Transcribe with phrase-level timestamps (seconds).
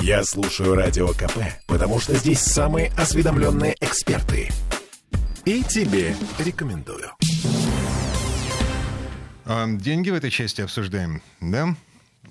[0.00, 4.50] Я слушаю Радио КП, потому что здесь самые осведомленные эксперты.
[5.44, 7.10] И тебе рекомендую.
[9.44, 11.74] А, деньги в этой части обсуждаем, да?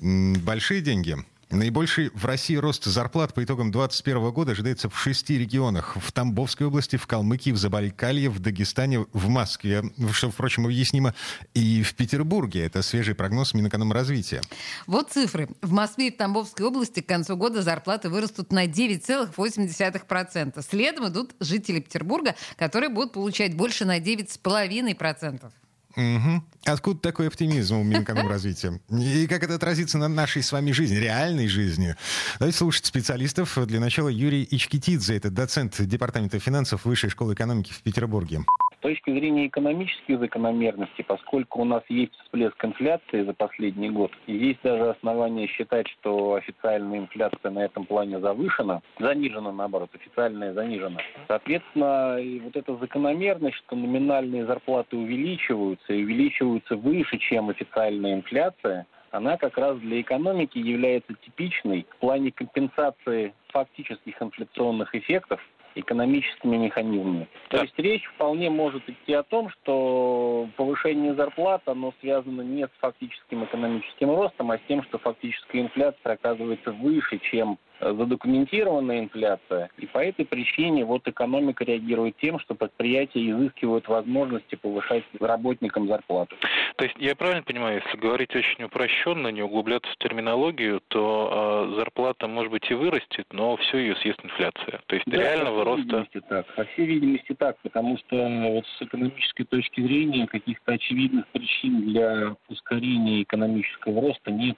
[0.01, 1.17] Большие деньги.
[1.51, 5.95] Наибольший в России рост зарплат по итогам 2021 года ожидается в шести регионах.
[5.95, 11.13] В Тамбовской области, в Калмыкии, в Забайкалье, в Дагестане, в Москве, что, впрочем, объяснимо,
[11.53, 12.65] и в Петербурге.
[12.65, 14.41] Это свежий прогноз Минэкономразвития.
[14.87, 15.49] Вот цифры.
[15.61, 20.65] В Москве и в Тамбовской области к концу года зарплаты вырастут на 9,8%.
[20.67, 25.51] Следом идут жители Петербурга, которые будут получать больше на 9,5%.
[25.95, 26.43] Угу.
[26.65, 28.79] Откуда такой оптимизм у Минэкономразвития?
[28.89, 31.95] И как это отразится на нашей с вами жизни, реальной жизни?
[32.39, 33.55] Давайте слушать специалистов.
[33.67, 38.39] Для начала Юрий Ичкитидзе, это доцент Департамента финансов Высшей школы экономики в Петербурге.
[38.79, 44.59] С точки зрения экономических закономерностей, поскольку у нас есть всплеск инфляции за последний год, есть
[44.63, 50.99] даже основания считать, что официальная инфляция на этом плане завышена, занижена наоборот, официальная занижена.
[51.27, 59.37] Соответственно, вот эта закономерность, что номинальные зарплаты увеличиваются и увеличиваются выше, чем официальная инфляция, она
[59.37, 65.41] как раз для экономики является типичной в плане компенсации фактических инфляционных эффектов
[65.75, 67.27] экономическими механизмами.
[67.49, 72.71] То есть речь вполне может идти о том, что повышение зарплат, оно связано не с
[72.79, 79.85] фактическим экономическим ростом, а с тем, что фактическая инфляция оказывается выше, чем задокументированная инфляция, и
[79.85, 86.35] по этой причине вот экономика реагирует тем, что предприятия изыскивают возможности повышать работникам зарплату.
[86.77, 91.75] То есть я правильно понимаю, если говорить очень упрощенно, не углубляться в терминологию, то э,
[91.77, 94.81] зарплата может быть и вырастет, но все ее съест инфляция.
[94.87, 96.07] То есть да, реального по роста...
[96.27, 96.53] Так.
[96.55, 102.35] По всей видимости так, потому что вот с экономической точки зрения каких-то очевидных причин для
[102.49, 104.57] ускорения экономического роста нет.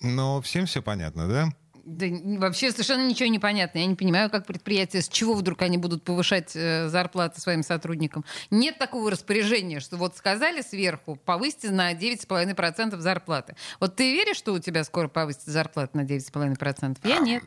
[0.00, 1.44] Но всем все понятно, да?
[1.86, 2.06] Да
[2.38, 3.78] вообще совершенно ничего не понятно.
[3.78, 8.24] Я не понимаю, как предприятия, с чего вдруг они будут повышать э, зарплаты своим сотрудникам.
[8.50, 13.54] Нет такого распоряжения, что вот сказали сверху, повысьте на 9,5% зарплаты.
[13.78, 16.98] Вот ты веришь, что у тебя скоро повысится зарплата на 9,5%?
[17.04, 17.44] Я нет.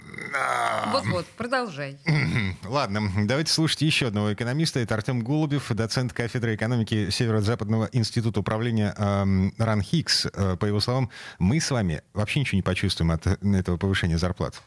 [0.93, 1.97] Вот-вот, продолжай.
[2.63, 4.79] Ладно, давайте слушать еще одного экономиста.
[4.79, 10.27] Это Артем Голубев, доцент кафедры экономики Северо-Западного института управления э, РАНХИКС.
[10.33, 11.09] Э, по его словам,
[11.39, 14.61] мы с вами вообще ничего не почувствуем от этого повышения зарплаты зарплат?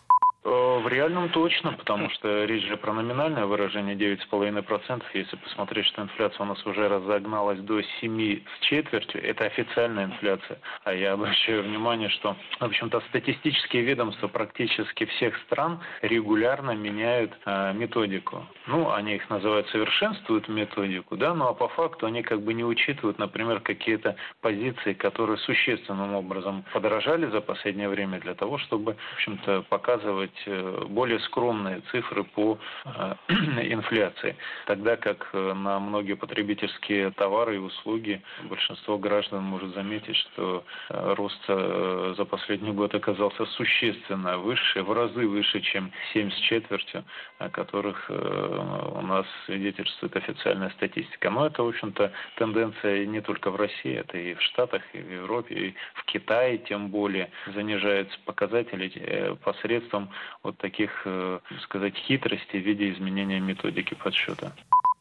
[0.93, 5.03] Реальном точно, потому что речь же про номинальное выражение 9,5%.
[5.15, 10.59] Если посмотреть, что инфляция у нас уже разогналась до 7 с четвертью, это официальная инфляция.
[10.85, 17.73] А я обращаю внимание, что, в общем-то, статистические ведомства практически всех стран регулярно меняют э,
[17.73, 18.47] методику.
[18.67, 22.65] Ну, они их называют совершенствуют методику, да, ну а по факту они как бы не
[22.65, 29.15] учитывают, например, какие-то позиции, которые существенным образом подорожали за последнее время для того, чтобы, в
[29.15, 37.11] общем-то, показывать э, более скромные цифры по э, инфляции, тогда как э, на многие потребительские
[37.13, 44.39] товары и услуги большинство граждан может заметить, что э, рост за последний год оказался существенно
[44.39, 47.05] выше, в разы выше, чем 7 с четвертью,
[47.39, 51.31] о которых у нас свидетельствует официальная статистика.
[51.31, 55.13] Но это, в общем-то, тенденция не только в России, это и в Штатах, и в
[55.13, 60.11] Европе, и в Китае, тем более занижаются показатели посредством
[60.43, 64.53] вот таких, э, сказать, хитростей в виде изменения методики подсчета.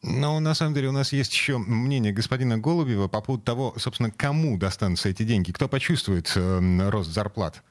[0.04, 4.09] Но на самом деле у нас есть еще мнение господина Голубева по поводу того, собственно,
[4.12, 7.64] кому достанутся эти деньги, кто почувствует э, рост зарплат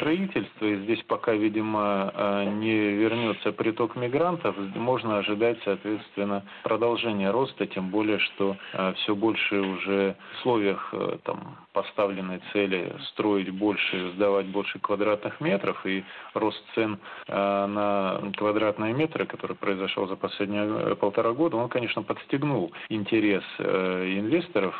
[0.00, 7.66] строительства, и здесь пока, видимо, э, не вернется приток мигрантов, можно ожидать, соответственно, продолжения роста,
[7.66, 14.12] тем более, что э, все больше уже в условиях э, там, поставленной цели строить больше,
[14.12, 16.02] сдавать больше квадратных метров, и
[16.34, 23.44] рост цен на квадратные метры, который произошел за последние полтора года, он, конечно, подстегнул интерес
[23.58, 24.74] инвесторов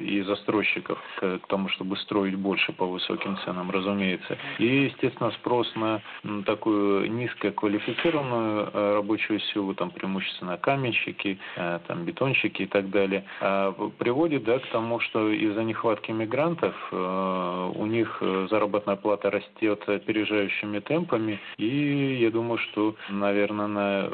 [0.00, 4.38] и застройщиков к тому, чтобы строить больше по высоким ценам, разумеется.
[4.58, 6.02] И, естественно, спрос на
[6.44, 13.72] такую низкоквалифицированную э, рабочую силу, там преимущественно каменщики, э, там бетонщики и так далее, а,
[13.98, 20.80] приводит да, к тому, что из-за нехватки мигрантов э, у них заработная плата растет опережающими
[20.80, 24.08] темпами, и я думаю, что, наверное, на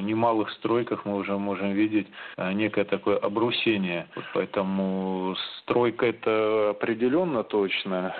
[0.00, 2.06] немалых стройках мы уже можем видеть
[2.36, 4.06] некое такое обрусение.
[4.34, 8.14] Поэтому стройка это определенно точно.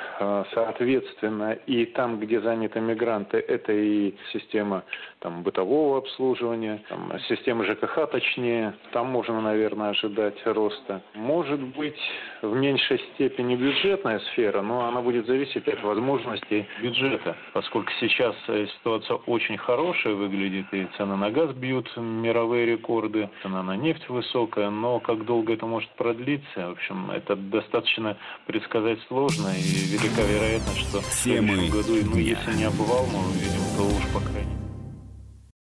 [0.55, 4.85] Соответственно, И там, где заняты мигранты, это и система
[5.19, 8.73] там, бытового обслуживания, там, система ЖКХ точнее.
[8.93, 11.03] Там можно, наверное, ожидать роста.
[11.15, 12.01] Может быть,
[12.41, 19.17] в меньшей степени бюджетная сфера, но она будет зависеть от возможностей бюджета, поскольку сейчас ситуация
[19.27, 25.01] очень хорошая выглядит, и цены на газ бьют мировые рекорды, цена на нефть высокая, но
[25.01, 28.17] как долго это может продлиться, в общем, это достаточно
[28.47, 33.63] предсказать сложно, и велика вероятность, что Темы в году, ну, если не обвал мы увидим,
[33.77, 34.68] то уж по крайней мере